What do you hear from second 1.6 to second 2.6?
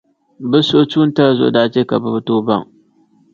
chɛ ka bɛ bi tooi